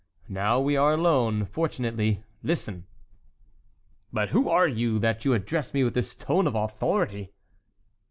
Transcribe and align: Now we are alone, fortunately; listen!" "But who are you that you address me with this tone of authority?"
Now 0.29 0.59
we 0.59 0.75
are 0.75 0.93
alone, 0.95 1.45
fortunately; 1.45 2.23
listen!" 2.41 2.87
"But 4.11 4.29
who 4.29 4.49
are 4.49 4.67
you 4.67 4.97
that 4.97 5.25
you 5.25 5.35
address 5.35 5.75
me 5.75 5.83
with 5.83 5.93
this 5.93 6.15
tone 6.15 6.47
of 6.47 6.55
authority?" 6.55 7.33